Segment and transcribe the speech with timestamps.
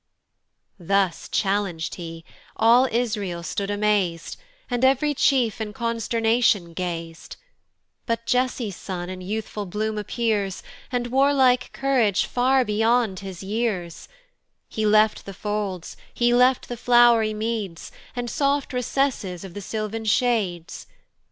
[0.79, 4.35] Thus challeng'd he: all Israel stood amaz'd,
[4.67, 7.35] And ev'ry chief in consternation gaz'd;
[8.07, 14.07] But Jesse's son in youthful bloom appears, And warlike courage far beyond his years:
[14.67, 20.05] He left the folds, he left the flow'ry meads, And soft recesses of the sylvan
[20.05, 20.87] shades.